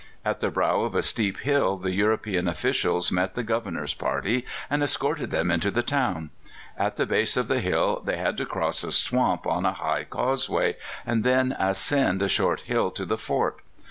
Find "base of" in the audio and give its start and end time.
7.05-7.47